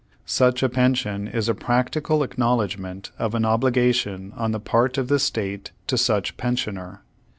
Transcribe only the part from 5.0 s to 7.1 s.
the state to such pensioner.